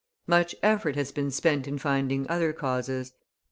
Much 0.25 0.55
effort 0.63 0.95
has 0.95 1.11
been 1.11 1.29
spent 1.29 1.67
in 1.67 1.77
finding 1.77 2.27
other 2.27 2.51
causes. 2.53 3.13